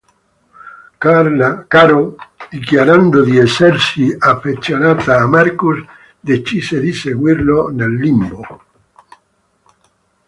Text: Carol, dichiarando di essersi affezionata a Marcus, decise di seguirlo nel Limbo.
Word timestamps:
Carol, 0.97 2.15
dichiarando 2.49 3.21
di 3.23 3.37
essersi 3.37 4.15
affezionata 4.17 5.19
a 5.19 5.27
Marcus, 5.27 5.79
decise 6.19 6.79
di 6.79 6.91
seguirlo 6.91 7.67
nel 7.69 7.93
Limbo. 7.93 8.63